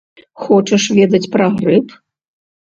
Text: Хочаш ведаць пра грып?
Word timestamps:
Хочаш 0.45 0.87
ведаць 1.01 1.31
пра 1.37 1.45
грып? 1.61 1.97